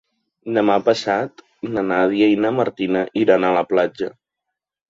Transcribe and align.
Demà 0.53 0.77
passat 0.87 1.43
na 1.75 1.83
Nàdia 1.91 2.31
i 2.33 2.39
na 2.47 2.53
Martina 2.61 3.07
iran 3.25 3.47
a 3.51 3.55
la 3.61 3.65
platja. 3.75 4.11